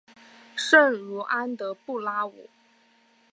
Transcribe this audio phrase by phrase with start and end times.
[0.55, 2.49] 圣茹安德布拉武。